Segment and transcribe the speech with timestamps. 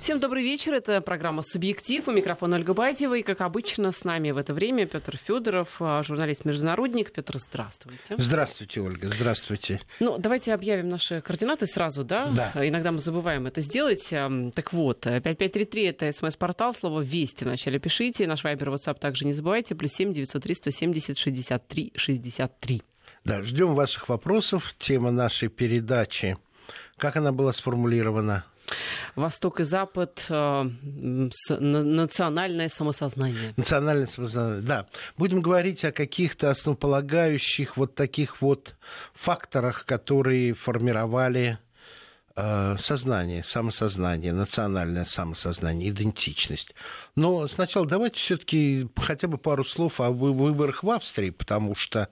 [0.00, 0.72] Всем добрый вечер.
[0.72, 2.08] Это программа «Субъектив».
[2.08, 3.18] У микрофона Ольга Байтьева.
[3.18, 7.12] И, как обычно, с нами в это время Петр Федоров, а, журналист-международник.
[7.12, 8.14] Петр, здравствуйте.
[8.16, 9.08] Здравствуйте, Ольга.
[9.08, 9.82] Здравствуйте.
[10.00, 12.28] Ну, давайте объявим наши координаты сразу, да?
[12.28, 12.66] Да.
[12.66, 14.08] Иногда мы забываем это сделать.
[14.08, 18.26] Так вот, 5533— это смс-портал, слово «Вести» вначале пишите.
[18.26, 19.74] Наш вайбер, WhatsApp также не забывайте.
[19.74, 22.82] Плюс 7 903 170 63 63.
[23.26, 24.74] Да, ждем ваших вопросов.
[24.78, 26.38] Тема нашей передачи.
[26.96, 28.46] Как она была сформулирована?
[29.16, 30.70] Восток и Запад, э,
[31.58, 33.54] национальное самосознание.
[33.56, 34.86] Национальное самосознание, да.
[35.16, 38.76] Будем говорить о каких-то основополагающих вот таких вот
[39.14, 41.58] факторах, которые формировали
[42.36, 46.74] э, сознание, самосознание, национальное самосознание, идентичность.
[47.16, 52.08] Но сначала давайте все-таки хотя бы пару слов о выборах в Австрии, потому что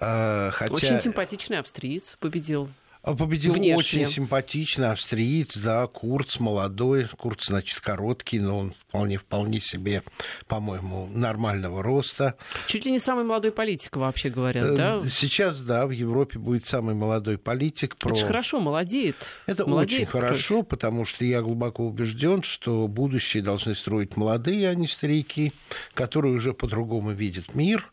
[0.00, 0.74] э, хотя...
[0.74, 2.68] Очень симпатичный австриец победил.
[3.06, 3.76] А победил Внешне.
[3.76, 7.06] очень симпатичный австриец, да, Курц, молодой.
[7.16, 10.02] Курц, значит, короткий, но он вполне, вполне себе,
[10.48, 12.34] по-моему, нормального роста.
[12.66, 14.96] Чуть ли не самый молодой политик, вообще говорят, да?
[14.96, 17.94] Э, сейчас, да, в Европе будет самый молодой политик.
[17.94, 18.10] Про...
[18.10, 19.14] Это же хорошо, молодеет.
[19.46, 24.74] Это молодеет очень хорошо, потому что я глубоко убежден, что будущее должны строить молодые, а
[24.74, 25.52] не старики,
[25.94, 27.88] которые уже по-другому видят мир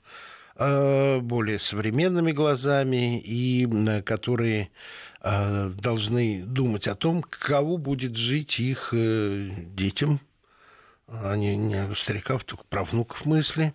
[0.55, 3.67] более современными глазами и
[4.03, 4.69] которые
[5.25, 10.19] Э, должны думать о том, кого будет жить их э, детям,
[11.07, 13.73] они не у стариков, только про внуков мысли.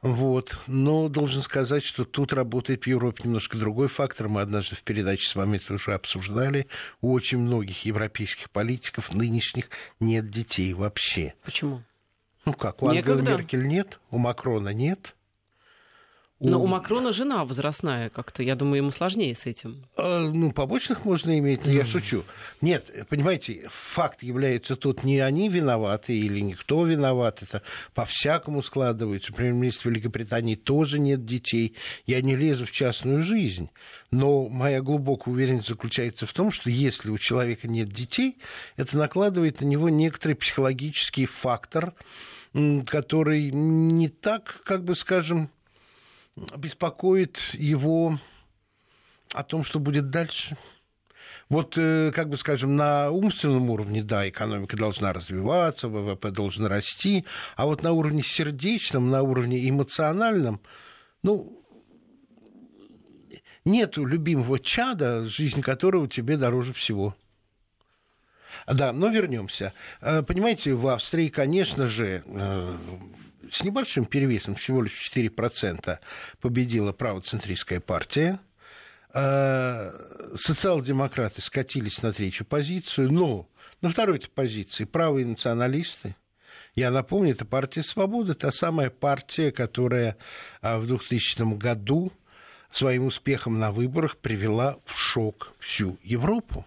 [0.00, 0.56] Вот.
[0.66, 4.28] Но должен сказать, что тут работает в Европе немножко другой фактор.
[4.28, 6.66] Мы однажды в передаче с вами это уже обсуждали.
[7.02, 9.68] У очень многих европейских политиков нынешних
[10.00, 11.34] нет детей вообще.
[11.44, 11.82] Почему?
[12.46, 15.14] Ну как, у Ангелы Меркель нет, у Макрона нет–
[16.40, 18.42] но у Макрона жена возрастная как-то.
[18.42, 19.84] Я думаю, ему сложнее с этим.
[19.96, 22.24] А, ну, побочных можно иметь, но я шучу.
[22.62, 27.42] Нет, понимаете, факт является тут не они виноваты или никто виноват.
[27.42, 27.62] Это
[27.94, 29.34] по-всякому складывается.
[29.34, 31.76] Премьер-министр Великобритании тоже нет детей.
[32.06, 33.68] Я не лезу в частную жизнь.
[34.10, 38.38] Но моя глубокая уверенность заключается в том, что если у человека нет детей,
[38.76, 41.92] это накладывает на него некоторый психологический фактор,
[42.86, 45.50] который не так, как бы скажем,
[46.56, 48.18] беспокоит его
[49.32, 50.56] о том, что будет дальше.
[51.48, 57.24] Вот, э, как бы скажем, на умственном уровне, да, экономика должна развиваться, ВВП должен расти,
[57.56, 60.60] а вот на уровне сердечном, на уровне эмоциональном,
[61.24, 61.60] ну,
[63.64, 67.16] нету любимого чада, жизнь которого тебе дороже всего.
[68.66, 69.72] Да, но вернемся.
[70.00, 72.76] Э, понимаете, в Австрии, конечно же, э,
[73.50, 75.98] с небольшим перевесом, всего лишь 4%,
[76.40, 78.40] победила правоцентристская партия.
[79.12, 79.92] А,
[80.36, 83.48] социал-демократы скатились на третью позицию, но
[83.80, 86.14] на второй позиции правые националисты.
[86.74, 90.16] Я напомню, это партия «Свобода», та самая партия, которая
[90.62, 92.12] а, в 2000 году
[92.70, 96.64] своим успехом на выборах привела в шок всю Европу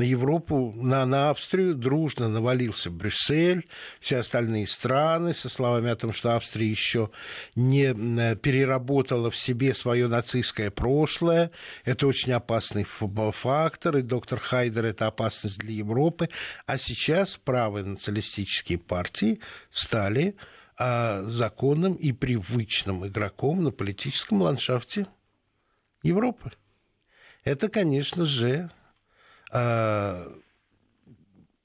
[0.00, 3.68] на Европу, на, на Австрию дружно навалился Брюссель,
[4.00, 7.10] все остальные страны со словами о том, что Австрия еще
[7.54, 7.92] не
[8.36, 11.50] переработала в себе свое нацистское прошлое.
[11.84, 16.30] Это очень опасный фактор, и доктор Хайдер– это опасность для Европы.
[16.64, 19.40] А сейчас правые националистические партии
[19.70, 20.34] стали
[20.78, 25.08] а, законным и привычным игроком на политическом ландшафте
[26.02, 26.52] Европы.
[27.44, 28.79] Это, конечно же, Э,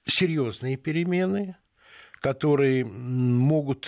[0.07, 1.56] серьезные перемены,
[2.22, 3.88] которые могут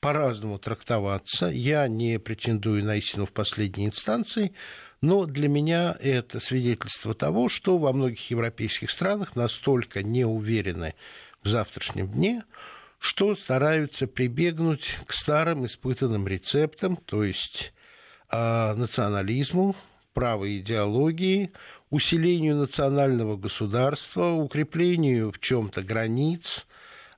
[0.00, 1.46] по-разному трактоваться.
[1.46, 4.52] Я не претендую на истину в последней инстанции,
[5.00, 10.94] но для меня это свидетельство того, что во многих европейских странах настолько не уверены
[11.42, 12.44] в завтрашнем дне,
[12.98, 17.72] что стараются прибегнуть к старым испытанным рецептам, то есть
[18.30, 19.74] э, национализму,
[20.12, 21.50] правой идеологии,
[21.90, 26.66] усилению национального государства, укреплению в чем-то границ.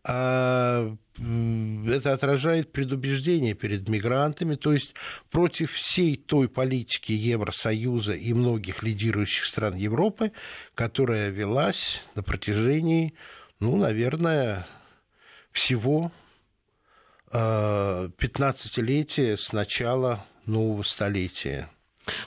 [0.04, 4.94] А это отражает предубеждение перед мигрантами, то есть
[5.30, 10.32] против всей той политики Евросоюза и многих лидирующих стран Европы,
[10.74, 13.14] которая велась на протяжении,
[13.60, 14.66] ну, наверное,
[15.52, 16.10] всего
[17.30, 21.70] 15-летия а, с начала нового столетия.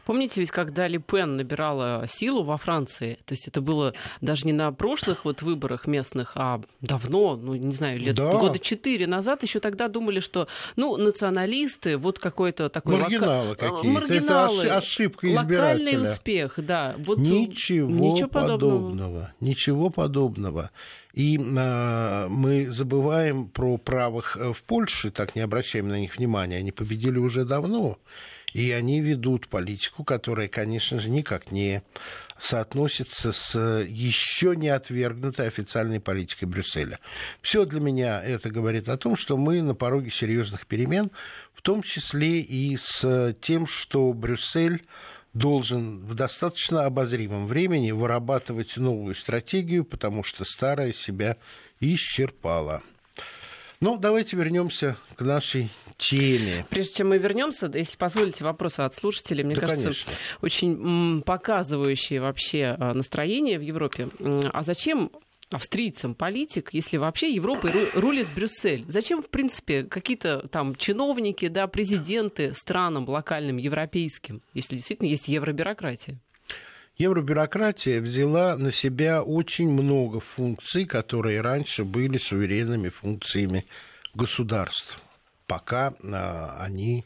[0.05, 4.53] Помните ведь, когда Ли Пен набирала силу во Франции, то есть это было даже не
[4.53, 8.31] на прошлых вот выборах местных, а давно, ну, не знаю, лет да.
[8.31, 12.97] года четыре назад, еще тогда думали, что, ну, националисты, вот какой-то такой...
[12.97, 13.69] Маргиналы лока...
[13.69, 13.87] какие-то.
[13.87, 14.63] Маргиналы.
[14.63, 15.59] Это ошибка избирателя.
[15.59, 16.95] Локальный успех, да.
[16.99, 18.77] Вот ничего, ничего подобного.
[18.77, 19.33] подобного.
[19.39, 20.71] Ничего подобного.
[21.13, 26.57] И э, мы забываем про правых э, в Польше, так не обращаем на них внимания.
[26.57, 27.97] Они победили уже давно.
[28.55, 31.83] И они ведут политику, которая, конечно же, никак не
[32.39, 36.99] соотносится с еще не отвергнутой официальной политикой Брюсселя.
[37.41, 41.11] Все для меня это говорит о том, что мы на пороге серьезных перемен,
[41.53, 44.85] в том числе и с тем, что Брюссель
[45.33, 51.35] должен в достаточно обозримом времени вырабатывать новую стратегию, потому что старая себя
[51.81, 52.83] исчерпала.
[53.81, 56.65] Ну, давайте вернемся к нашей теме.
[56.69, 60.11] Прежде чем мы вернемся, если позволите, вопросы от слушателей, мне да, кажется, конечно.
[60.41, 64.09] очень показывающие вообще а, настроение в Европе.
[64.51, 65.11] А зачем
[65.51, 68.85] австрийцам политик, если вообще Европой рулит Брюссель?
[68.87, 76.17] Зачем, в принципе, какие-то там чиновники, да, президенты странам локальным, европейским, если действительно есть евробюрократия?
[76.97, 83.65] Евробюрократия взяла на себя очень много функций, которые раньше были суверенными функциями
[84.13, 85.01] государств
[85.47, 87.05] пока а, они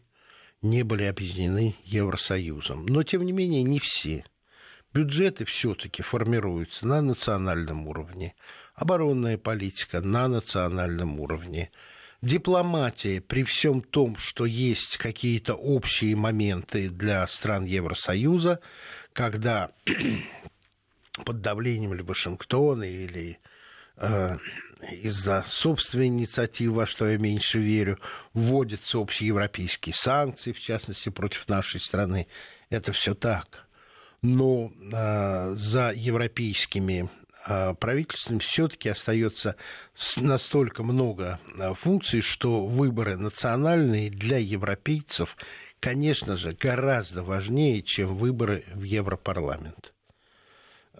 [0.61, 2.85] не были объединены Евросоюзом.
[2.85, 4.25] Но, тем не менее, не все.
[4.93, 8.35] Бюджеты все-таки формируются на национальном уровне.
[8.75, 11.71] Оборонная политика на национальном уровне.
[12.21, 18.59] Дипломатия, при всем том, что есть какие-то общие моменты для стран Евросоюза,
[19.13, 19.71] когда
[21.25, 23.39] под давлением ли Вашингтона или
[23.95, 24.37] э,
[24.81, 27.99] из-за собственной инициативы, во что я меньше верю,
[28.33, 32.27] вводятся общеевропейские санкции, в частности, против нашей страны.
[32.69, 33.67] Это все так.
[34.21, 37.09] Но э, за европейскими
[37.47, 39.55] э, правительствами все-таки остается
[40.17, 45.37] настолько много э, функций, что выборы национальные для европейцев,
[45.79, 49.93] конечно же, гораздо важнее, чем выборы в Европарламент.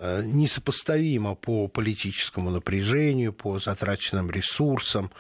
[0.02, 5.12] Э, несопоставимо по политическому напряжению, по затраченным ресурсам,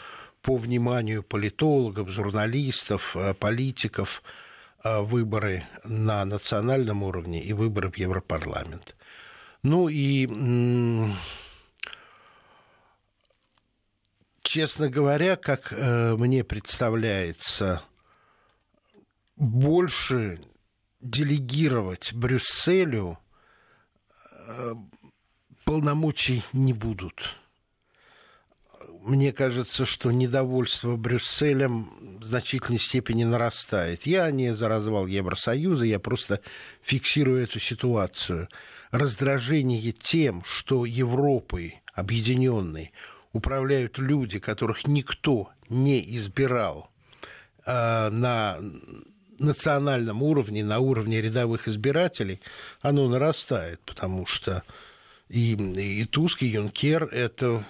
[0.41, 4.23] по вниманию политологов, журналистов, э, политиков
[4.85, 8.95] э, выборы на национальном уровне и выборы в Европарламент.
[9.63, 10.29] Ну и,
[14.41, 17.83] честно говоря, как мне представляется,
[19.35, 20.39] больше
[21.01, 23.19] делегировать Брюсселю–
[25.65, 27.37] полномочий не будут.
[29.01, 34.05] Мне кажется, что недовольство Брюсселем в значительной степени нарастает.
[34.05, 36.41] Я не за развал Евросоюза, я просто
[36.81, 38.49] фиксирую эту ситуацию.
[38.91, 42.91] Раздражение тем, что Европой объединенной
[43.31, 46.89] управляют люди, которых никто не избирал
[47.65, 48.59] э, на
[49.39, 52.41] национальном уровне, на уровне рядовых избирателей,
[52.81, 54.63] оно нарастает, потому что
[55.29, 57.65] и, и Туск, и Юнкер– это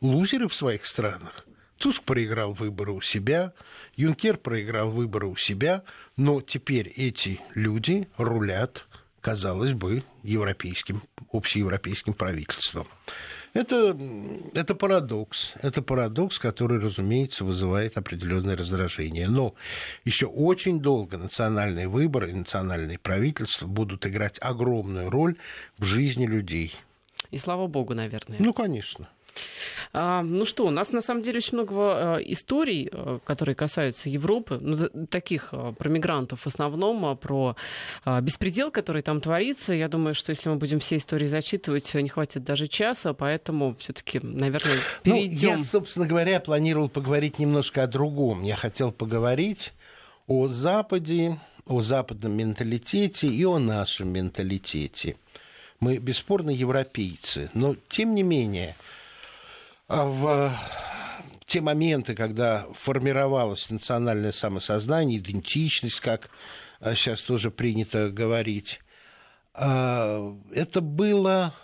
[0.00, 1.46] лузеры в своих странах.
[1.78, 3.52] Туск проиграл выборы у себя,
[3.96, 5.82] Юнкер проиграл выборы у себя,
[6.16, 8.86] но теперь эти люди рулят,
[9.20, 11.02] казалось бы, европейским,
[11.32, 12.86] общеевропейским правительством.
[13.54, 13.96] Это,
[14.54, 15.54] это парадокс.
[15.60, 19.28] Это парадокс, который, разумеется, вызывает определенное раздражение.
[19.28, 19.54] Но
[20.04, 25.36] еще очень долго национальные выборы и национальные правительства будут играть огромную роль
[25.78, 26.74] в жизни людей.
[27.30, 28.38] И слава богу, наверное.
[28.40, 29.08] Ну, конечно.
[29.94, 34.08] А, ну что, у нас на самом деле очень много э, историй, э, которые касаются
[34.08, 37.56] Европы, ну, таких про мигрантов в основном, про
[38.22, 39.74] беспредел, который там творится.
[39.74, 44.20] Я думаю, что если мы будем все истории зачитывать, не хватит даже часа, поэтому все-таки,
[44.22, 45.50] наверное, перейдем.
[45.50, 48.42] Ну, я, собственно говоря, планировал поговорить немножко о другом.
[48.42, 49.72] Я хотел поговорить
[50.26, 55.16] о Западе, о западном менталитете и о нашем менталитете.
[55.80, 59.01] Мы бесспорно европейцы, но тем не менее а
[59.92, 60.52] в
[61.46, 66.30] те моменты, когда формировалось национальное самосознание, идентичность, как
[66.80, 68.80] сейчас а, тоже принято говорить,
[69.52, 71.54] а, это было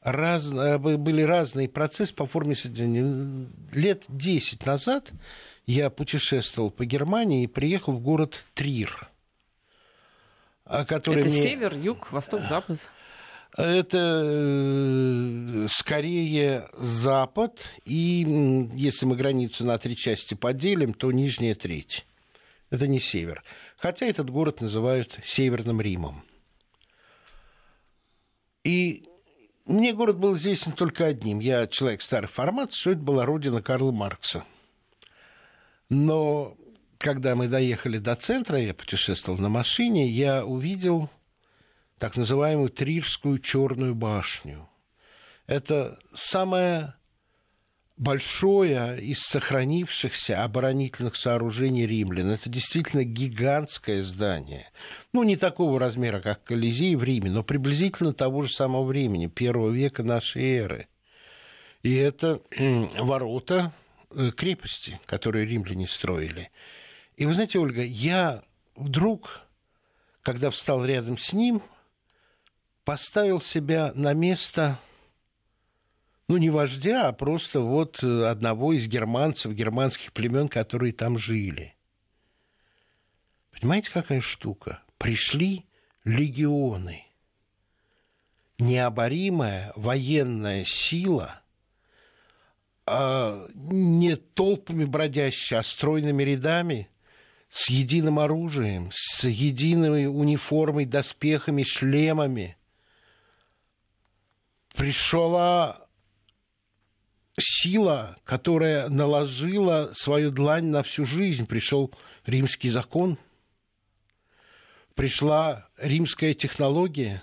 [0.00, 3.46] раз, были разные процессы по форме содержания.
[3.72, 5.12] Лет 10 назад
[5.66, 9.08] я путешествовал по Германии и приехал в город Трир.
[10.64, 11.42] Который Это мне...
[11.42, 12.78] север, юг, восток, запад?
[13.56, 18.24] Это э, скорее Запад, и
[18.74, 22.06] если мы границу на три части поделим, то нижняя треть.
[22.70, 23.44] Это не север.
[23.76, 26.24] Хотя этот город называют Северным Римом.
[28.64, 29.04] И
[29.66, 31.40] мне город был известен только одним.
[31.40, 34.44] Я человек старой формации, что это была родина Карла Маркса.
[35.90, 36.54] Но
[36.96, 41.10] когда мы доехали до центра, я путешествовал на машине, я увидел
[42.02, 44.68] так называемую Трирскую черную башню.
[45.46, 46.94] Это самое
[47.96, 52.30] большое из сохранившихся оборонительных сооружений римлян.
[52.30, 54.68] Это действительно гигантское здание.
[55.12, 59.70] Ну, не такого размера, как Колизей в Риме, но приблизительно того же самого времени, первого
[59.70, 60.88] века нашей эры.
[61.84, 62.42] И это
[62.98, 63.72] ворота
[64.10, 66.50] э, крепости, которые римляне строили.
[67.16, 68.42] И вы знаете, Ольга, я
[68.74, 69.42] вдруг,
[70.22, 71.62] когда встал рядом с ним,
[72.92, 74.78] поставил себя на место
[76.28, 81.74] ну, не вождя, а просто вот э, одного из германцев, германских племен, которые там жили.
[83.50, 84.82] Понимаете, какая штука?
[84.98, 85.64] Пришли
[86.04, 87.06] легионы.
[88.58, 91.40] Необоримая военная сила,
[92.84, 96.90] а не толпами бродящая, а стройными рядами,
[97.48, 102.58] с единым оружием, с единой униформой, доспехами, шлемами.
[104.74, 105.86] Пришла
[107.38, 111.46] сила, которая наложила свою длань на всю жизнь.
[111.46, 111.92] Пришел
[112.26, 113.18] римский закон,
[114.94, 117.22] пришла римская технология.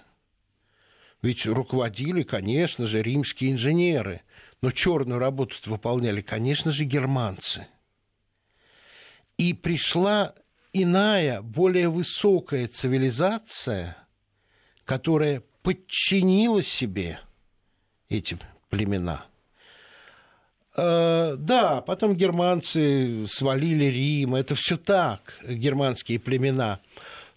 [1.22, 4.22] Ведь руководили, конечно же, римские инженеры,
[4.62, 7.68] но черную работу выполняли, конечно же, германцы.
[9.38, 10.34] И пришла
[10.72, 13.98] иная, более высокая цивилизация,
[14.86, 17.20] которая подчинила себе
[18.10, 18.38] эти
[18.70, 19.26] племена–
[20.82, 26.80] Э, да, потом германцы свалили Рим, это все так, германские племена.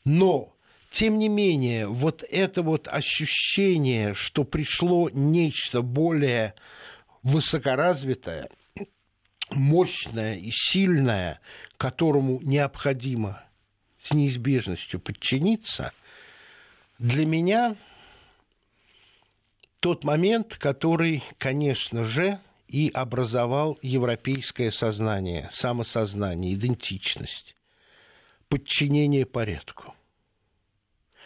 [0.04, 0.54] Но,
[0.90, 6.54] тем не менее, вот это вот ощущение, что пришло нечто более
[7.24, 8.48] высокоразвитое,
[9.50, 11.40] мощное и сильное,
[11.78, 13.42] которому необходимо
[13.98, 15.92] с неизбежностью подчиниться,
[16.98, 17.76] для меня
[19.82, 27.56] тот момент, который, конечно же, и образовал европейское сознание, самосознание, идентичность,
[28.48, 29.96] подчинение порядку,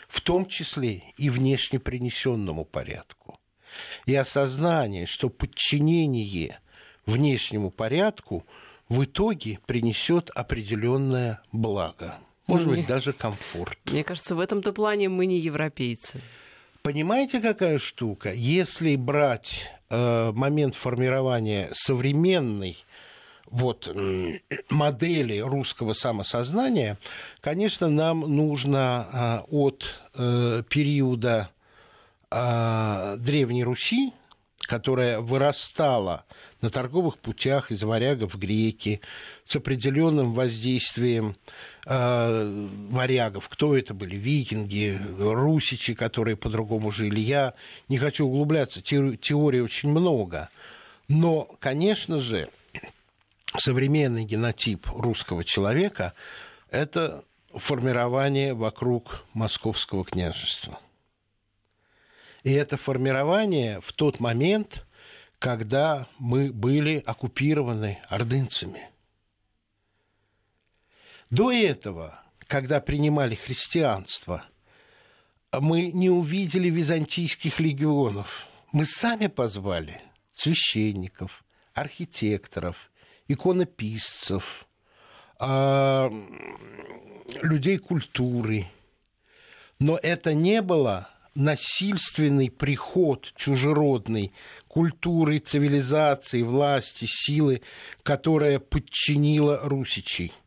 [0.09, 3.39] в том числе и внешне принесенному порядку,
[4.07, 6.59] и осознание, что подчинение
[7.05, 8.47] внешнему порядку
[8.89, 13.79] в итоге принесет определенное благо, может быть, даже комфорт.
[13.85, 16.23] Мне кажется, в этом-то плане мы не европейцы.
[16.87, 18.33] Понимаете, какая штука?
[18.33, 22.79] Если брать э, момент формирования современной
[23.47, 23.93] вот,
[24.71, 26.97] модели русского самосознания,
[27.41, 29.09] конечно, нам нужно
[29.51, 31.51] э, от э, периода
[32.31, 34.13] э, Древней Руси,
[34.61, 36.25] которая вырастала
[36.61, 39.01] на торговых путях из варягов греки,
[39.45, 41.35] с определенным воздействием
[41.87, 43.49] э, варягов.
[43.49, 44.17] Кто это были?
[44.17, 47.21] Викинги, русичи, которые по-другому жили.
[47.21, 47.55] Я
[47.89, 50.51] не хочу углубляться, теорий очень много.
[51.09, 52.51] Но, конечно же,
[53.57, 56.13] современный генотип русского человека–
[56.71, 57.25] это
[57.55, 60.79] формирование вокруг московского княжества.
[62.43, 64.85] И это формирование в тот момент,
[65.39, 68.91] когда мы были оккупированы ордынцами–
[71.31, 74.45] до этого, когда принимали христианство,
[75.53, 78.47] мы не увидели византийских легионов.
[78.73, 80.01] Мы сами позвали
[80.33, 82.91] священников, архитекторов,
[83.27, 84.67] иконописцев,
[85.39, 86.13] а,
[87.43, 88.67] людей культуры.
[89.81, 94.33] Но это не было насильственный приход чужеродной
[94.69, 97.63] культуры, цивилизации, власти, силы,
[98.05, 100.33] которая подчинила русичей–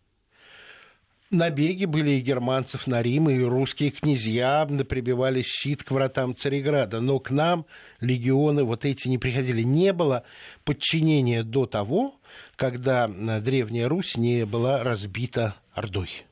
[1.31, 7.01] Набеги были и германцев на Рим, и русские князья прибивали щит к вратам Цареграда.
[7.01, 7.67] Но к нам
[7.99, 9.61] легионы вот эти не приходили.
[9.61, 10.23] Не было
[10.63, 12.19] подчинения до того,
[12.55, 16.25] когда э, Древняя Русь не была разбита Ордой.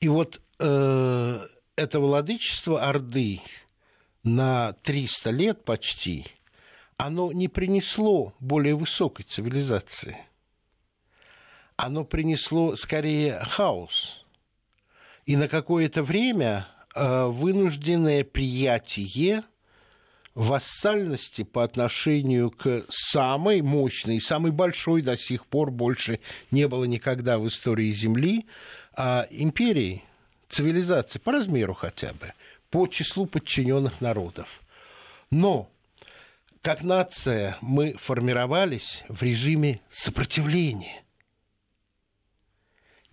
[0.00, 1.46] И вот э,
[1.76, 3.40] это владычество Орды
[4.24, 6.26] на 300 лет почти,
[6.96, 10.16] оно не принесло более высокой цивилизации–
[11.76, 14.24] оно принесло скорее хаос.
[15.26, 19.42] И на какое-то время э, вынужденное приятие
[20.34, 27.38] вассальности по отношению к самой мощной, самой большой до сих пор больше не было никогда
[27.38, 28.46] в истории Земли,
[28.96, 30.02] а империи,
[30.48, 32.32] цивилизации, по размеру хотя бы,
[32.70, 34.60] по числу подчиненных народов.
[35.30, 35.70] Но
[36.62, 41.03] как нация мы формировались в режиме сопротивления.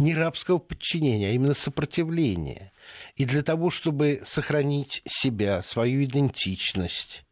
[0.01, 2.71] Не рабского подчинения, а именно сопротивления.
[3.17, 7.23] И для того, чтобы сохранить себя, свою идентичность,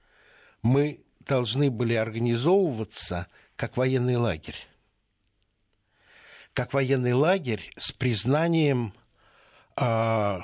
[0.61, 4.67] мы должны были организовываться как военный лагерь.
[6.53, 8.93] Как военный лагерь с признанием
[9.75, 10.39] э,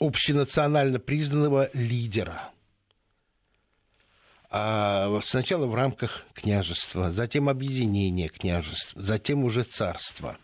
[0.00, 2.50] общенационально признанного лидера.
[4.48, 10.38] А сначала в рамках княжества, затем объединение княжеств, затем уже царство.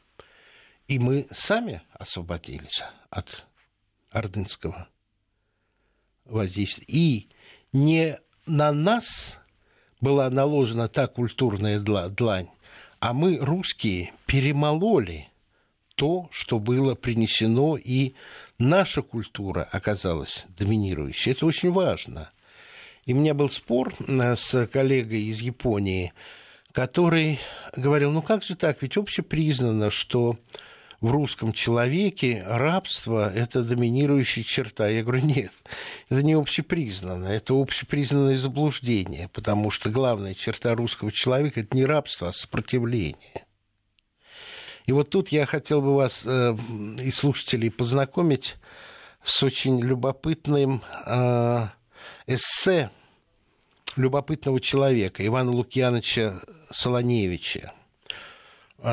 [0.87, 3.47] И мы сами освободились от
[4.11, 4.89] ордынского
[6.25, 6.85] воздействия.
[6.89, 7.29] И
[7.73, 9.39] не на нас
[10.01, 12.49] была наложена та культурная длань,
[13.01, 15.29] а мы, русские, перемололи
[15.95, 18.15] то, что было принесено, и
[18.59, 21.33] наша культура оказалась доминирующей.
[21.33, 22.31] Это очень важно.
[23.07, 26.13] И у меня был спор э, с коллегой из Японии,
[26.73, 27.39] который
[27.77, 30.39] говорил, ну как же так, ведь общепризнано, что
[31.01, 34.89] в русском человеке рабство– это доминирующая черта.
[34.89, 35.53] Я говорю, нет,
[36.09, 42.29] это не общепризнанно, это общепризнанное заблуждение, потому что главная черта русского человека– это не рабство,
[42.29, 43.47] а сопротивление.
[44.87, 46.57] И вот тут я хотел бы вас э,
[47.03, 48.57] и слушателей познакомить
[49.23, 51.67] с очень любопытным э,
[52.27, 52.91] эссе
[53.97, 57.73] любопытного человека Ивана Лукьяновича Солоневича–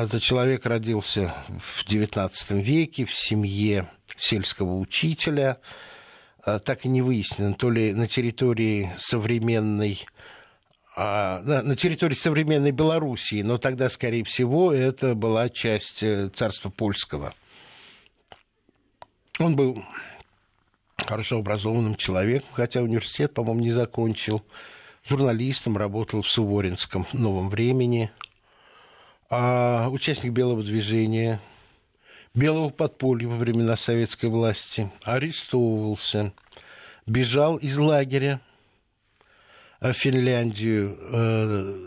[0.00, 5.58] этот человек родился в XIX веке в семье сельского учителя.
[6.44, 10.04] А, так и не выяснено, то ли на территории современной
[10.96, 17.34] а, на территории современной Белоруссии, но тогда, скорее всего, это была часть э, царства польского.
[19.38, 19.82] Он был
[20.98, 24.42] хорошо образованным человеком, хотя университет, по-моему, не закончил.
[25.04, 28.10] Журналистом, работал в Суворинском «Новом времени»,
[29.34, 31.40] а участник белого движения,
[32.34, 36.34] белого подполья во времена советской власти, арестовывался,
[37.06, 38.42] бежал из лагеря
[39.80, 40.98] в Финляндию.
[41.00, 41.80] Э,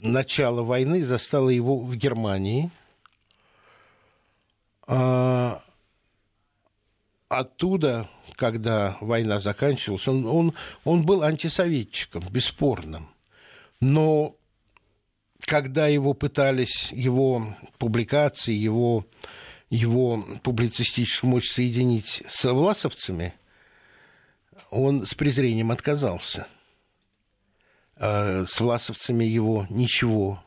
[0.00, 2.70] начало войны застало его в Германии.
[4.86, 5.62] А
[7.28, 10.54] оттуда, когда война заканчивалась, он, он,
[10.84, 13.10] он был антисоветчиком, бесспорным.
[13.80, 14.36] Но
[15.46, 19.06] когда его пытались, его публикации, его,
[19.70, 23.34] его публицистическую мощь соединить с власовцами,
[24.70, 26.46] он с презрением отказался.
[27.96, 30.42] А с власовцами его ничего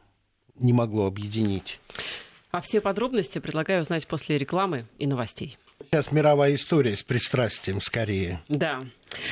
[0.55, 1.79] не могло объединить.
[2.51, 5.57] А все подробности предлагаю узнать после рекламы и новостей.
[5.81, 8.41] Сейчас мировая история с пристрастием скорее.
[8.49, 8.81] Да.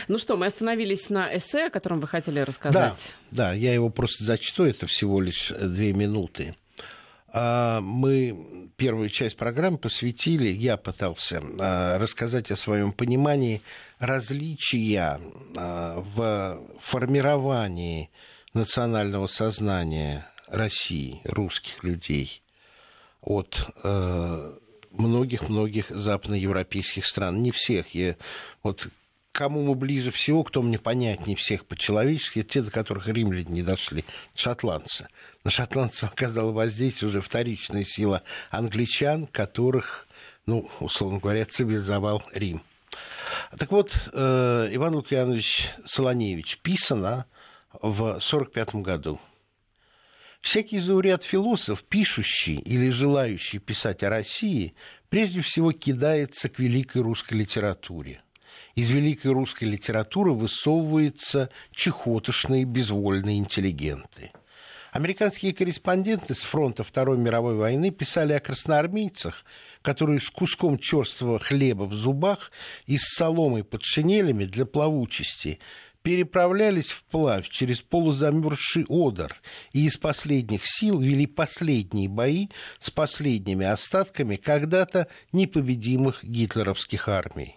[0.07, 3.13] Ну что, мы остановились на эссе, о котором вы хотели рассказать.
[3.31, 6.55] Да, да я его просто зачту, это всего лишь две минуты.
[7.35, 13.61] А, мы первую часть программы посвятили, я пытался а, рассказать о своем понимании
[13.97, 15.19] различия
[15.57, 18.11] а, в формировании
[18.53, 22.43] национального сознания России, русских людей
[23.21, 23.65] от
[24.93, 27.41] многих-многих западноевропейских стран.
[27.41, 27.93] Не всех.
[27.93, 28.15] Я,
[28.61, 28.87] вот
[29.33, 34.05] кому мы ближе всего, кто мне понятнее всех по-человечески, те, до которых римляне не дошли,
[34.35, 35.07] шотландцы.
[35.43, 40.07] На шотландцев оказала воздействие уже вторичная сила англичан, которых,
[40.45, 42.61] ну, условно говоря, цивилизовал Рим.
[43.57, 47.25] Так вот, э, Иван Лукьянович Солоневич писано
[47.81, 49.19] в 1945 году.
[50.43, 54.75] Всякий зауряд философ, пишущий или желающий писать о России,
[55.07, 58.21] прежде всего кидается к великой русской литературе.
[58.75, 64.31] Из великой русской литературы высовываются чехотошные безвольные интеллигенты.
[64.91, 69.45] Американские корреспонденты с фронта Второй мировой войны писали о красноармейцах,
[69.81, 72.51] которые с куском черствого хлеба в зубах
[72.85, 75.59] и с соломой под шинелями для плавучести
[76.03, 84.35] переправлялись вплавь через полузамерзший Одер и из последних сил вели последние бои с последними остатками
[84.35, 87.55] когда-то непобедимых гитлеровских армий.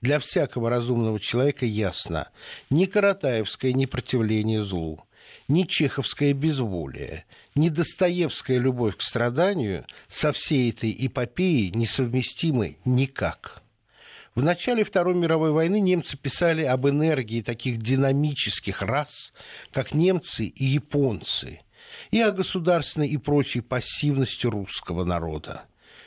[0.00, 2.28] Для всякого разумного человека ясно,
[2.70, 5.00] ни Каратаевское непротивление злу,
[5.48, 7.24] ни чеховское безволие,
[7.54, 13.62] ни Достоевская любовь к страданию со всей этой эпопеей несовместимы никак.
[14.34, 19.32] В начале Второй мировой войны немцы писали об энергии таких динамических рас,
[19.72, 21.60] как немцы и японцы,
[22.10, 25.62] и о государственной и прочей пассивности русского народа.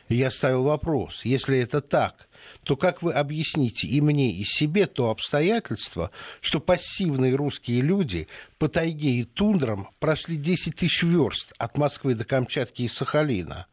[0.07, 2.27] И я ставил вопрос, если это так,
[2.63, 8.27] то как вы объясните и мне, и себе то обстоятельство, что пассивные русские люди
[8.57, 13.67] по тайге и тундрам прошли 10 тысяч верст от Москвы до Камчатки и Сахалина,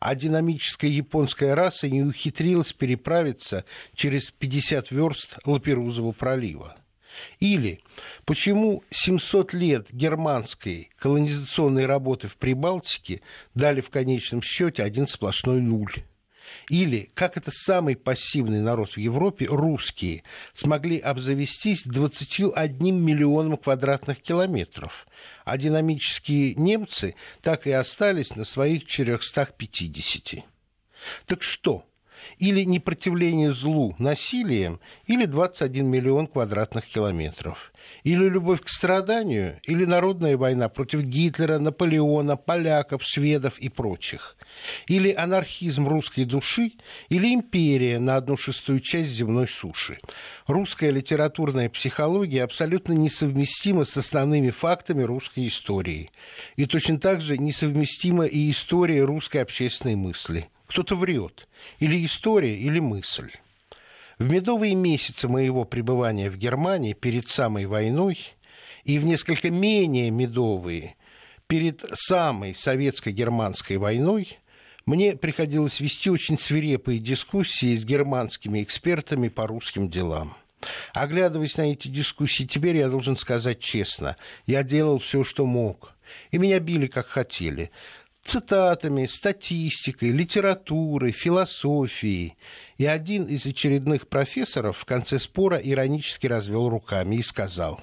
[0.00, 6.76] а динамическая японская раса не ухитрилась переправиться через 50 верст Лаперузового пролива?
[7.40, 7.80] Или
[8.24, 13.20] почему 700 лет германской колонизационной работы в Прибалтике
[13.54, 15.92] дали в конечном счете один сплошной нуль?
[16.68, 20.22] Или, как это самый пассивный народ в Европе, русские,
[20.54, 25.06] смогли обзавестись 21 миллионом квадратных километров,
[25.44, 30.44] а динамические немцы так и остались на своих 450.
[31.26, 31.84] Так что?
[32.44, 40.36] Или непротивление злу насилием, или 21 миллион квадратных километров– или любовь к страданию, или народная
[40.36, 44.36] война против Гитлера, Наполеона, поляков, шведов и прочих.
[44.86, 46.72] Или анархизм русской души,
[47.08, 49.98] или империя на одну шестую часть земной суши.
[50.46, 56.10] Русская литературная психология абсолютно несовместима с основными фактами русской истории.
[56.56, 60.48] И точно так же несовместима и история русской общественной мысли.
[60.66, 61.48] Кто-то врет.
[61.78, 63.30] Или история, или мысль.
[64.18, 68.18] В медовые месяцы моего пребывания в Германии перед самой войной
[68.84, 70.96] и в несколько менее медовые
[71.46, 74.38] перед самой советско-германской войной
[74.86, 80.36] мне приходилось вести очень свирепые дискуссии с германскими экспертами по русским делам.
[80.92, 85.94] Оглядываясь на эти дискуссии, теперь я должен сказать честно, я делал все, что мог.
[86.30, 87.70] И меня били, как хотели
[88.24, 92.36] цитатами, статистикой, литературой, философией.
[92.78, 97.80] И один из очередных профессоров в конце спора иронически развел руками и сказал,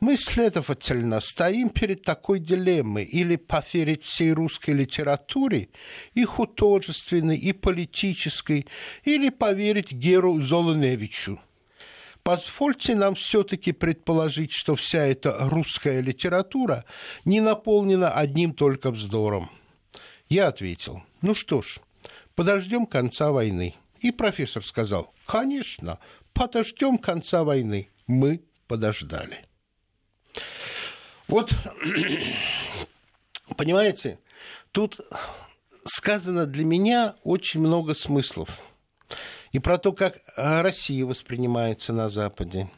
[0.00, 5.68] мы, следовательно, стоим перед такой дилеммой или поверить всей русской литературе,
[6.14, 8.66] и художественной, и политической,
[9.04, 11.40] или поверить Геру Золоневичу.
[12.24, 16.84] Позвольте нам все-таки предположить, что вся эта русская литература
[17.24, 19.50] не наполнена одним только вздором–
[20.32, 21.78] я ответил, ну что ж,
[22.34, 23.74] подождем конца войны.
[24.00, 25.98] И профессор сказал, конечно,
[26.32, 27.90] подождем конца войны.
[28.06, 29.44] Мы подождали.
[31.28, 31.52] Вот,
[33.56, 34.18] понимаете,
[34.72, 35.00] тут
[35.84, 38.48] сказано для меня очень много смыслов.
[39.52, 42.70] И про то, как Россия воспринимается на Западе,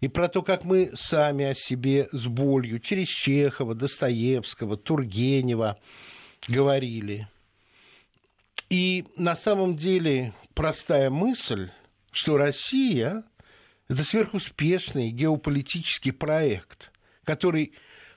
[0.00, 5.78] и про то, как мы сами о себе с болью через Чехова, Достоевского, Тургенева,
[6.48, 7.28] говорили.
[8.70, 11.70] И на самом деле простая мысль,
[12.10, 13.24] что Россия–
[13.88, 16.90] это сверхуспешный геополитический проект,
[17.24, 17.74] который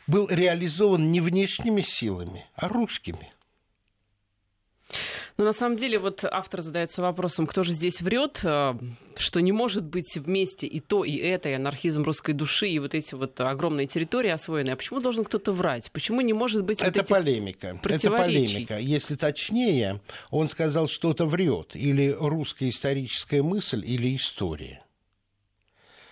[0.07, 3.33] был реализован не внешними силами, а русскими.
[5.37, 8.73] Но на самом деле вот автор задается вопросом, кто же здесь врет, э,
[9.17, 12.95] что не может быть вместе и то, и это, и анархизм русской души, и вот
[12.95, 14.73] эти вот огромные территории освоенные.
[14.73, 15.91] А почему должен кто-то врать?
[15.91, 17.77] Почему не может быть Это вот полемика.
[17.83, 18.79] Это полемика.
[18.79, 21.75] Если точнее, он сказал, что-то врет.
[21.75, 24.85] Или русская историческая мысль, или история.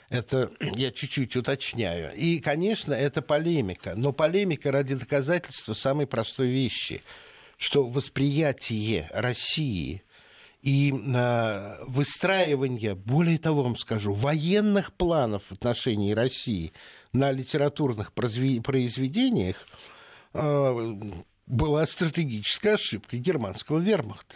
[0.09, 2.13] Это я чуть-чуть уточняю.
[2.13, 3.93] И, конечно, это полемика.
[3.95, 7.03] Но полемика ради доказательства самой простой вещи–
[7.63, 10.03] что восприятие России
[10.61, 16.73] и э, выстраивание, более того вам скажу, военных планов в отношении России
[17.13, 19.65] на литературных произведениях
[20.33, 20.93] э,
[21.47, 24.35] была стратегическая ошибка германского вермахта.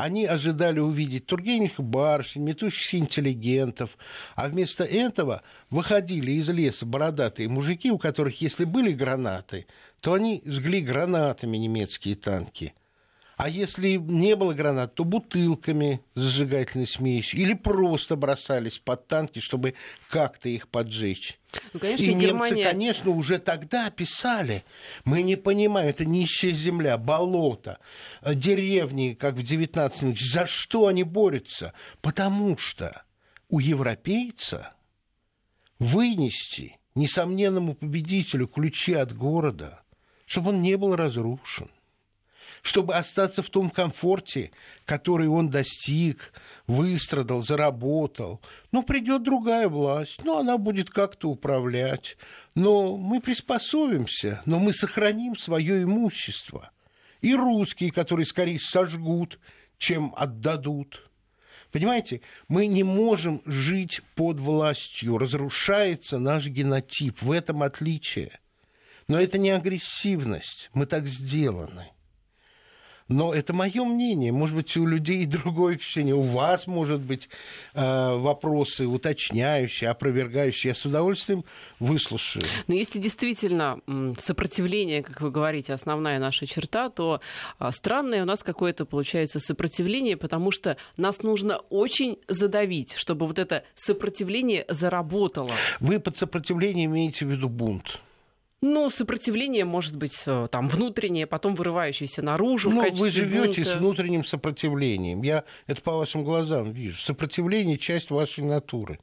[0.00, 3.98] Они ожидали увидеть Тургеневых барышень, метущихся интеллигентов,
[4.34, 9.66] а вместо этого выходили из леса бородатые мужики, у которых, если были гранаты,
[10.00, 12.72] то они жгли гранатами немецкие танки.
[13.42, 19.76] А если не было гранат, то бутылками зажигательной смесью или просто бросались под танки, чтобы
[20.10, 21.38] как-то их поджечь.
[21.72, 22.54] Ну, конечно, и Германия...
[22.56, 24.62] немцы, конечно, уже тогда писали,
[25.06, 27.78] мы не понимаем, это нищая земля, болото,
[28.22, 30.24] деревни, как в 19 веке.
[30.30, 31.72] За что они борются?
[32.02, 33.04] Потому что
[33.48, 34.74] у европейца
[35.78, 39.80] вынести несомненному победителю ключи от города–
[40.30, 41.68] чтобы он не был разрушен,
[42.62, 44.50] чтобы остаться в том комфорте,
[44.84, 46.32] который он достиг,
[46.66, 48.40] выстрадал, заработал.
[48.72, 52.16] Ну, придет другая власть, ну, она будет как-то управлять.
[52.54, 56.70] Но мы приспособимся, но мы сохраним свое имущество.
[57.20, 59.38] И русские, которые скорее сожгут,
[59.78, 61.10] чем отдадут.
[61.70, 68.40] Понимаете, мы не можем жить под властью, разрушается наш генотип, в этом отличие.
[69.06, 71.90] Но это не агрессивность, мы так сделаны.
[73.10, 74.30] Но это мое мнение.
[74.30, 76.14] Может быть, у людей другое впечатление.
[76.14, 77.28] У вас, может быть,
[77.74, 80.70] э, вопросы уточняющие, опровергающие.
[80.70, 81.44] Я с удовольствием
[81.80, 82.44] выслушаю.
[82.68, 83.80] Но если действительно
[84.18, 87.20] сопротивление, как вы говорите, основная наша черта, то
[87.58, 93.38] а, странное у нас какое-то получается сопротивление, потому что нас нужно очень задавить, чтобы вот
[93.38, 95.52] это сопротивление заработало.
[95.80, 98.00] Вы под сопротивлением имеете в виду бунт?
[98.62, 102.70] Ну, сопротивление может быть э, там внутреннее, потом вырывающееся наружу.
[102.70, 105.22] Ну, вы живете с внутренним сопротивлением.
[105.22, 107.00] Я это по вашим глазам вижу.
[107.00, 108.98] Сопротивление часть вашей натуры.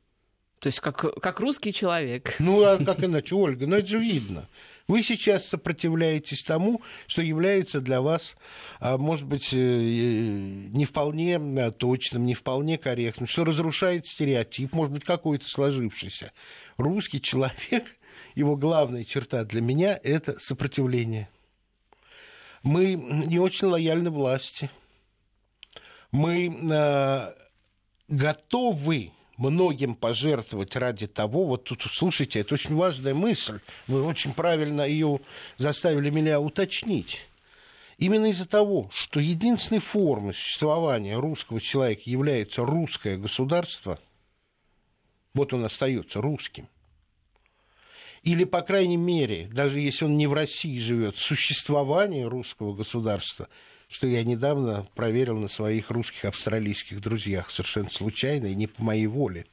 [0.59, 2.35] То есть как, как русский человек.
[2.39, 3.67] Ну, а как иначе, Ольга?
[3.67, 4.47] Ну, это же видно.
[4.87, 8.35] Вы сейчас сопротивляетесь тому, что является для вас,
[8.79, 14.93] а, может быть, э, не вполне э, точным, не вполне корректным, что разрушает стереотип, может
[14.93, 16.31] быть, какой-то сложившийся.
[16.77, 17.83] Русский человек
[18.35, 21.29] его главная черта для меня– это сопротивление.
[22.63, 24.69] Мы не очень лояльны власти.
[26.11, 27.33] Мы э,
[28.07, 34.81] готовы многим пожертвовать ради того, вот тут, слушайте, это очень важная мысль, вы очень правильно
[34.81, 35.19] ее
[35.57, 37.27] заставили меня уточнить.
[37.97, 43.99] Именно из-за того, что единственной формой существования русского человека является русское государство,
[45.33, 46.67] вот он остается русским,
[48.27, 53.47] или, по крайней мере, даже если он не в России живет, существование русского государства,
[53.87, 59.07] что я недавно проверил на своих русских австралийских друзьях, совершенно случайно и не по моей
[59.07, 59.45] воле,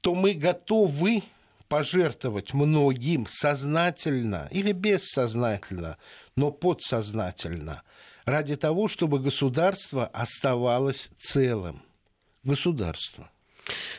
[0.00, 1.22] то мы готовы
[1.68, 5.98] пожертвовать многим сознательно или бессознательно,
[6.34, 7.82] но подсознательно,
[8.24, 11.82] ради того, чтобы государство оставалось целым.
[12.42, 13.30] Государство.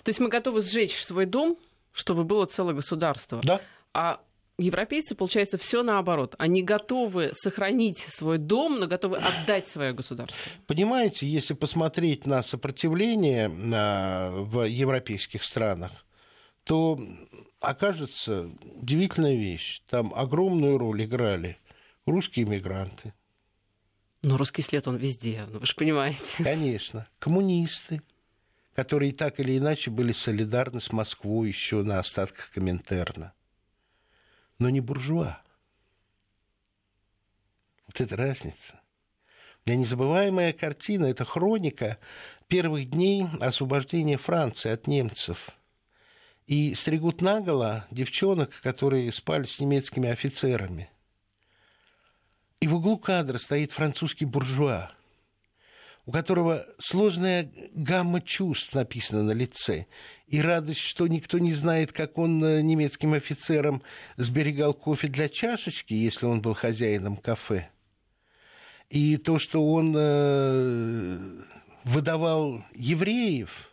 [0.04, 1.60] То есть мы готовы сжечь свой дом,
[1.92, 3.42] чтобы было целое государство.
[3.44, 3.62] Да.
[3.94, 4.22] А
[4.58, 6.36] европейцы, получается, все наоборот.
[6.38, 10.38] Они готовы сохранить свой дом, но готовы отдать свое государство.
[10.68, 15.92] Понимаете, если посмотреть на сопротивление в европейских странах,
[16.64, 17.00] то
[17.60, 19.82] окажется удивительная вещь.
[19.90, 21.58] Там огромную роль играли
[22.06, 23.14] русские мигранты.
[24.24, 26.44] Но русский след, он везде, ну, вы же понимаете.
[26.44, 27.08] Конечно.
[27.18, 28.04] Коммунисты,
[28.76, 33.34] которые так или иначе были солидарны с Москвой еще на остатках Коминтерна.
[34.60, 35.42] Но не буржуа.
[37.88, 38.80] Вот это разница.
[39.66, 42.00] У меня незабываемая картина, это хроника
[42.48, 45.50] первых дней освобождения Франции от немцев.
[46.48, 50.90] И стригут наголо девчонок, которые спали с немецкими офицерами.
[52.60, 54.92] И в углу кадра стоит французский буржуа–
[56.06, 59.86] у которого сложная гамма чувств написана на лице.
[60.28, 63.82] И радость, что никто не знает, как он э, немецким офицерам
[64.18, 67.70] сберегал кофе для чашечки, если он был хозяином кафе.
[68.90, 71.44] И то, что он э,
[71.84, 73.72] выдавал евреев,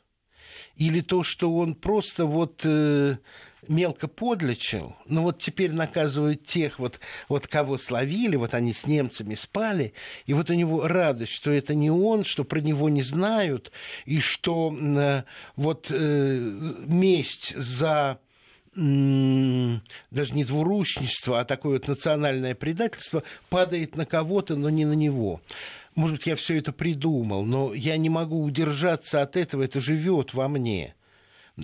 [0.77, 3.17] или то, что он просто вот э,
[3.66, 9.35] мелко подлечил, но вот теперь наказывают тех, вот, вот кого словили, вот они с немцами
[9.35, 9.94] спали,
[10.27, 13.73] и вот у него радость, что это не он, что про него не знают,
[14.05, 15.23] и что э,
[15.57, 16.38] вот э,
[16.87, 18.21] месть за
[18.75, 25.40] даже не двуручничество, а такое вот национальное предательство падает на кого-то, но не на него.
[25.97, 30.33] Может быть, я все это придумал, но я не могу удержаться от этого, это живет
[30.33, 30.94] во мне.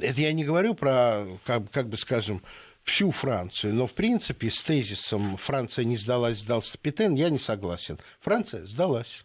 [0.00, 2.42] Это я не говорю про, как, как бы скажем,
[2.84, 7.98] всю Францию, но в принципе с тезисом «Франция не сдалась, сдался Петен» я не согласен.
[8.20, 9.24] Франция сдалась.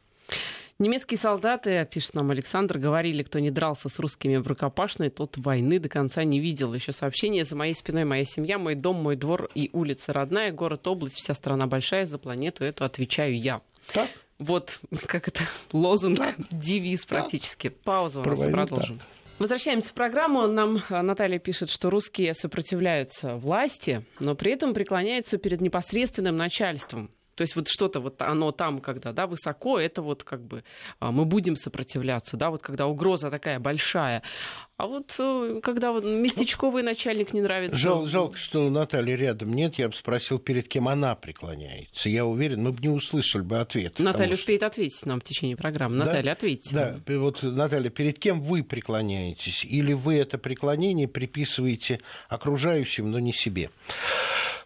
[0.82, 5.77] Немецкие солдаты, пишет нам Александр, говорили, кто не дрался с русскими в рукопашной, тот войны
[5.77, 6.73] до конца не видел.
[6.73, 10.88] Еще сообщение «За моей спиной моя семья, мой дом, мой двор и улица родная, город,
[10.88, 13.62] область, вся страна большая, за планету эту отвечаю я».
[13.91, 14.10] Так?
[14.38, 15.41] Вот, как это,
[15.73, 16.34] лозунг, да.
[16.49, 17.67] девиз практически.
[17.67, 17.75] Да.
[17.84, 18.99] Паузу у нас продолжим.
[18.99, 19.08] Так.
[19.39, 20.47] Возвращаемся в программу.
[20.47, 27.10] Нам а, Наталья пишет, что русские сопротивляются власти, но при этом преклоняются перед непосредственным начальством.
[27.39, 30.65] То есть вот что-то вот оно там, когда да, высоко, это вот как бы
[30.99, 34.23] а, мы будем сопротивляться, да, вот когда угроза такая большая.
[34.75, 37.78] А вот э, когда вот местечковый начальник не нравится...
[37.78, 39.75] Жал, жалко, что Натальи рядом нет.
[39.75, 42.10] Я бы спросил, перед кем она преклоняется.
[42.10, 43.99] Я уверен, мы бы не услышали бы ответ.
[43.99, 44.41] Наталья что...
[44.41, 45.99] успеет ответить нам в течение программы.
[45.99, 46.06] Да?
[46.06, 46.75] Наталья, ответьте.
[46.75, 49.63] Да, вот, Наталья, перед кем вы преклоняетесь?
[49.63, 53.69] Или вы это преклонение приписываете окружающим, но не себе?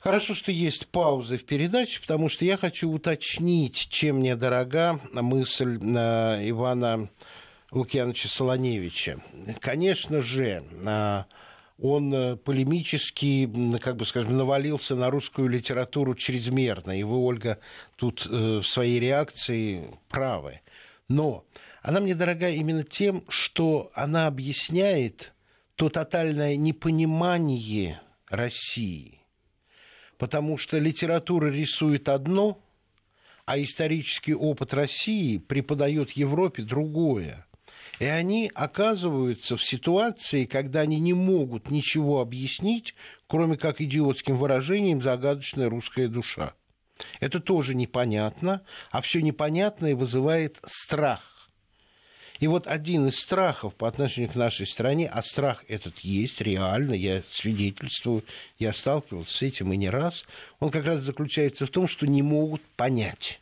[0.04, 5.80] Хорошо, что есть паузы в передаче, потому что я хочу уточнить, чем мне дорога мысль
[5.82, 7.10] э, Ивана
[7.72, 9.24] Лукьяновича Солоневича.
[9.62, 11.26] Конечно же, а,
[11.82, 17.00] он э, полемически, как бы скажем, навалился на русскую литературу чрезмерно.
[17.00, 17.60] И вы, Ольга,
[17.96, 20.60] тут э, в своей реакции правы.
[21.08, 21.46] Но
[21.82, 25.32] она мне дорога именно тем, что она объясняет
[25.76, 29.23] то тотальное непонимание России.
[30.24, 32.58] Потому что литература рисует одно,
[33.46, 37.46] а исторический опыт России преподает Европе другое.
[38.00, 42.96] И они оказываются в ситуации, когда они не могут ничего объяснить,
[43.28, 46.54] кроме как идиотским выражением «загадочная русская душа».
[47.20, 51.33] Это тоже непонятно, а все непонятное вызывает страх.
[52.43, 56.91] И вот один из страхов по отношению к нашей стране, а страх этот есть, реально,
[56.91, 58.25] я свидетельствую,
[58.60, 60.25] я сталкивался с этим и не раз,
[60.60, 63.39] он как раз заключается в том, что не могут понять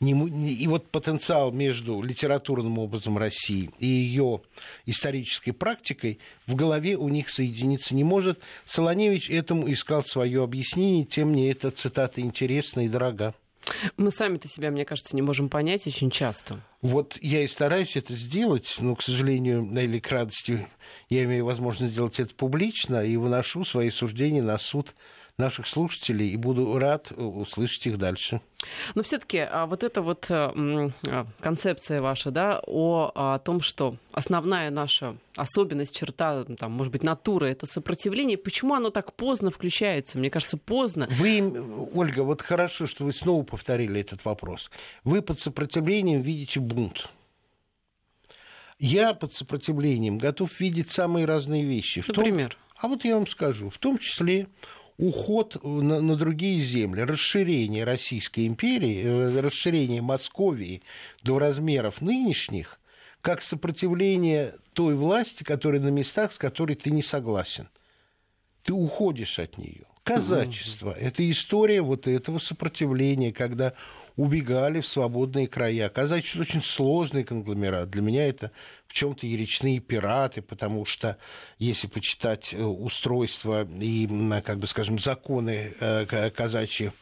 [0.00, 4.40] и вот потенциал между литературным образом России и ее
[4.86, 8.38] исторической практикой в голове у них соединиться не может.
[8.66, 13.34] Солоневич этому искал свое объяснение, тем мне эта цитата интересна и дорога.
[13.96, 16.60] Мы сами-то себя, мне кажется, не можем понять очень часто.
[16.82, 20.66] Вот я и стараюсь это сделать, но, к сожалению, или к радости,
[21.08, 24.94] я имею возможность сделать это публично и выношу свои суждения на суд
[25.36, 28.40] наших слушателей и буду рад э, услышать их дальше.
[28.94, 33.96] Но все-таки а, вот эта вот э, а, концепция ваша, да, о, о том, что
[34.12, 38.38] основная наша особенность, черта, там, может быть, натура, это сопротивление.
[38.38, 40.18] Почему оно так поздно включается?
[40.18, 41.08] Мне кажется, поздно.
[41.10, 41.52] Вы,
[41.92, 44.70] Ольга, вот хорошо, что вы снова повторили этот вопрос.
[45.02, 47.08] Вы под сопротивлением видите бунт.
[48.78, 52.04] Я под сопротивлением готов видеть самые разные вещи.
[52.06, 52.50] Например?
[52.50, 54.48] Том, а вот я вам скажу, в том числе
[54.98, 60.82] уход на, на другие земли, расширение Российской империи, э, расширение Московии
[61.22, 62.80] до размеров нынешних,
[63.20, 67.68] как сопротивление той власти, которая на местах, с которой ты не согласен.
[68.62, 69.86] Ты уходишь от нее.
[70.04, 73.72] Казачество– это история вот этого сопротивления, когда
[74.16, 75.88] убегали в свободные края.
[75.88, 77.88] Казачество очень сложный конгломерат.
[77.88, 78.50] Для меня это
[78.86, 81.16] в чем-то и речные пираты, потому что
[81.58, 84.06] если почитать э, устройство и,
[84.44, 86.92] как бы скажем, законы э, казачьи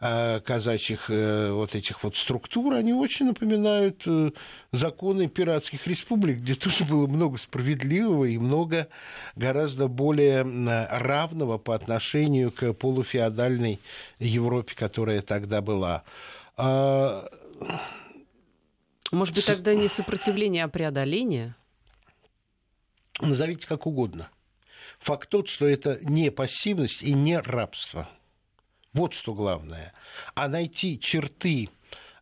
[0.00, 4.30] казачьих э, вот этих вот структур, они очень напоминают э,
[4.72, 8.88] законы пиратских республик, где тоже было много справедливого и много
[9.36, 10.42] гораздо более
[10.88, 13.78] равного по отношению к полуфеодальной
[14.18, 16.02] Европе, которая тогда была.
[16.56, 17.28] А,
[19.12, 21.54] Может быть, тогда не сопротивление, а преодоление?
[23.20, 24.30] Назовите как угодно.
[25.00, 28.08] Факт тот, что это не пассивность и не рабство–
[28.92, 29.92] вот что главное.
[30.34, 31.68] А найти черты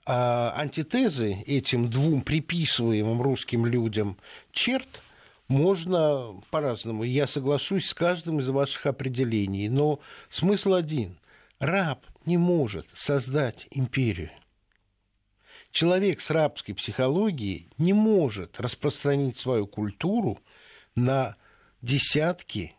[0.05, 4.17] а, антитезы этим двум приписываемым русским людям
[4.53, 5.03] черт
[5.49, 7.05] можно по-разному.
[7.05, 9.69] Я соглашусь с каждым из ваших определений.
[9.69, 10.01] Но
[10.31, 11.19] смысл один.
[11.59, 14.31] Раб не может создать империю.
[15.71, 20.39] Человек с рабской психологией не может распространить свою культуру
[20.95, 21.37] на
[21.83, 22.75] десятки,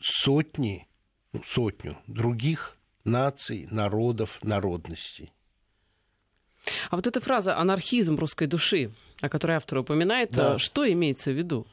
[0.00, 0.86] сотни,
[1.32, 2.77] ну, сотню других
[3.10, 5.32] наций, народов, народностей.
[6.90, 8.90] А вот эта фраза «анархизм русской души»,
[9.20, 10.58] о которой автор упоминает, да.
[10.58, 11.66] что имеется в виду?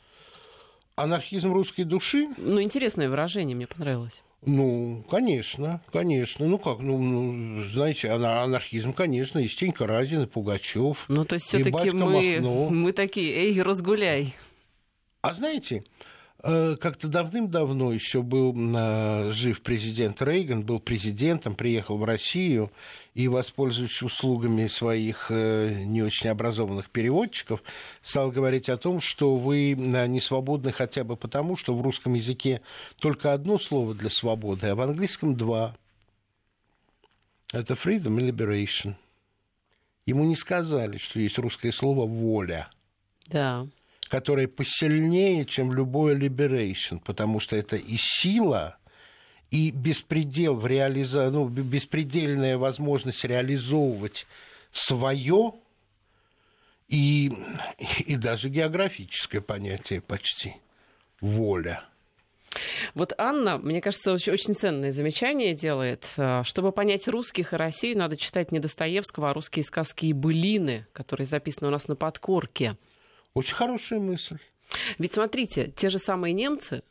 [0.96, 2.30] Анархизм русской души?
[2.38, 4.24] Ну, интересное выражение, мне понравилось.
[4.46, 6.46] Ну, конечно, конечно.
[6.46, 11.06] Ну как, ну, ну знаете, анархизм, конечно, и Стенька Разин, и Пугачев.
[11.08, 14.36] Ну, то есть все-таки мы, мы такие, эй, разгуляй.
[15.22, 16.15] А знаете, Э,
[16.46, 22.72] как-то давным-давно еще был э, жив президент Рейган, был президентом, приехал в Россию
[23.16, 27.64] и, воспользуясь услугами своих э, не очень образованных переводчиков,
[28.04, 32.62] стал говорить о том, что вы не свободны хотя бы потому, что в русском языке
[32.98, 35.76] только одно слово для свободы, а в английском два.
[37.54, 38.94] Это freedom и liberation.
[40.06, 42.70] Ему не сказали, что есть русское слово «воля».
[43.26, 43.66] Да
[44.08, 48.78] которая посильнее, чем любое liberation, потому что это и сила,
[49.52, 51.30] и беспредел в реализа...
[51.32, 54.28] ну, беспредельная возможность реализовывать
[54.72, 55.54] свое
[56.88, 57.32] и,
[58.06, 60.56] и даже географическое понятие почти
[61.22, 61.84] воля.
[62.94, 66.06] Вот Анна, мне кажется, очень, очень ценное замечание делает.
[66.18, 70.88] А, чтобы понять русских и Россию, надо читать не Достоевского, а русские сказки и былины,
[70.94, 72.78] которые записаны у нас на подкорке.
[73.36, 74.40] Очень хорошая мысль.
[74.98, 76.82] Ведь смотрите, те же самые немцы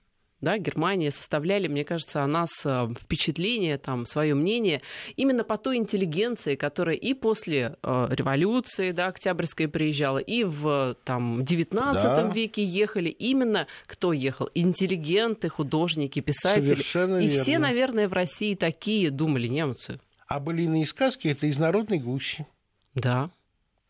[0.44, 4.82] да, Германия, составляли, мне кажется, о нас э, впечатление, там, свое мнение
[5.16, 11.44] именно по той интеллигенции, которая и после э, революции, да, Октябрьской приезжала, и в там,
[11.44, 12.28] 19 да.
[12.28, 13.08] веке ехали.
[13.08, 14.50] Именно кто ехал?
[14.54, 16.74] Интеллигенты, художники, писатели.
[16.74, 17.42] Совершенно и верно.
[17.42, 19.98] все, наверное, в России такие думали немцы.
[20.28, 22.46] А былины и сказки это из народной гущи.
[22.94, 23.30] Да.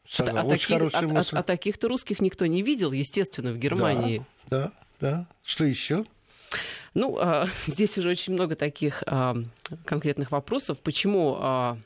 [0.08, 4.24] Сага, а, очень таких, а, а, а таких-то русских никто не видел, естественно, в Германии.
[4.50, 5.26] Да, да, да.
[5.42, 6.04] Что еще?
[6.94, 9.36] Ну, а, здесь уже очень много таких а,
[9.84, 10.78] конкретных вопросов.
[10.80, 11.78] Почему а,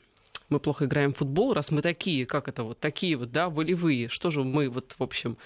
[0.49, 4.09] мы плохо играем в футбол, раз мы такие, как это вот, такие вот, да, волевые,
[4.09, 5.37] что же мы вот, в общем,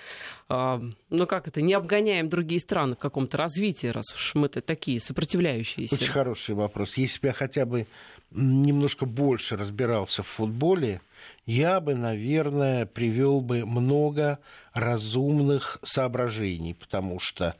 [0.49, 4.99] э, ну как это, не обгоняем другие страны в каком-то развитии, раз уж мы-то такие
[4.99, 5.95] сопротивляющиеся?
[5.95, 6.97] Очень хороший вопрос.
[6.97, 7.87] Если бы я хотя бы
[8.31, 11.01] немножко больше разбирался в футболе,
[11.45, 14.39] я бы, наверное, привел бы много
[14.73, 17.55] разумных соображений, потому что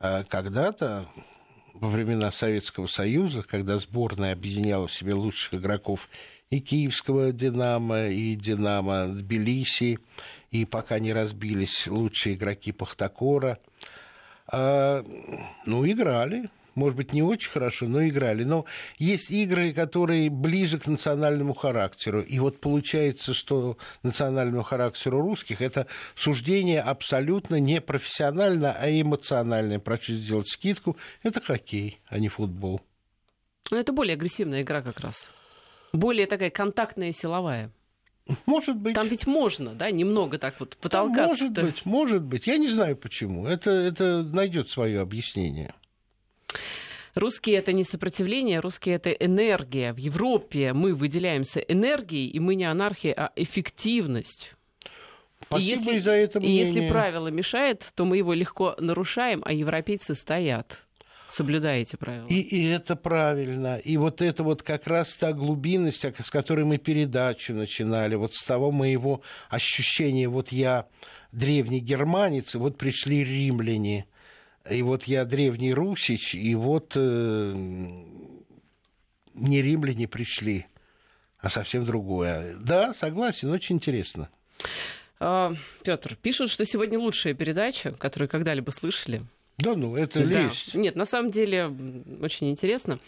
[0.00, 1.06] э, когда-то
[1.80, 6.08] во времена Советского Союза, когда сборная объединяла в себе лучших игроков
[6.50, 9.98] и киевского «Динамо», и «Динамо» Тбилиси,
[10.50, 13.58] и пока не разбились лучшие игроки Пахтакора,
[14.48, 15.04] а,
[15.64, 18.44] ну, играли, может быть, не очень хорошо, но играли.
[18.44, 18.66] Но
[18.98, 22.20] есть игры, которые ближе к национальному характеру.
[22.20, 29.78] И вот получается, что национальному характеру русских это суждение абсолютно не профессионально, а эмоциональное.
[29.78, 30.98] Прошу сделать скидку.
[31.22, 32.82] Это хоккей, а не футбол.
[33.70, 35.32] Но это более агрессивная игра как раз.
[35.96, 37.70] Более такая контактная и силовая.
[38.44, 38.94] Может быть.
[38.94, 41.44] Там ведь можно, да, немного так вот потолкаться.
[41.44, 42.46] Может быть, может быть.
[42.46, 43.46] Я не знаю почему.
[43.46, 45.72] Это, это найдет свое объяснение.
[47.14, 49.92] Русские это не сопротивление, русские это энергия.
[49.92, 54.54] В Европе мы выделяемся энергией, и мы не анархия, а эффективность.
[55.40, 56.62] Спасибо и если, за это мнение.
[56.62, 60.85] И если правило мешает, то мы его легко нарушаем, а европейцы стоят
[61.28, 62.26] соблюдаете правила.
[62.28, 63.78] И, и это правильно.
[63.78, 68.42] И вот это вот как раз та глубинность, с которой мы передачу начинали, вот с
[68.42, 70.86] того моего ощущения, вот я
[71.32, 74.06] древний германец, и вот пришли римляне,
[74.70, 77.52] и вот я древний русич, и вот э,
[79.34, 80.66] не римляне пришли,
[81.38, 82.56] а совсем другое.
[82.60, 84.30] Да, согласен, очень интересно.
[85.18, 85.52] А,
[85.82, 89.22] Петр, пишут, что сегодня лучшая передача, которую когда-либо слышали.
[89.58, 90.42] Да, ну это да.
[90.42, 90.74] лесть.
[90.74, 91.72] Нет, на самом деле
[92.20, 92.98] очень интересно.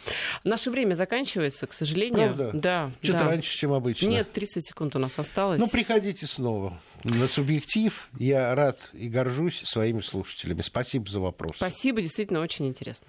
[0.45, 2.35] Наше время заканчивается, к сожалению.
[2.35, 2.51] Правда?
[2.55, 2.91] Да.
[3.03, 3.27] Что-то да.
[3.27, 4.07] раньше, чем обычно.
[4.07, 5.61] Нет, 30 секунд у нас осталось.
[5.61, 6.81] Ну, приходите снова.
[7.05, 10.63] На субъектив я рад и горжусь своими слушателями.
[10.63, 11.57] Спасибо за вопрос.
[11.57, 13.07] Спасибо, действительно очень интересно.